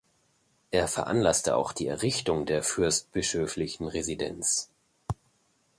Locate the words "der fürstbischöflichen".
2.47-3.87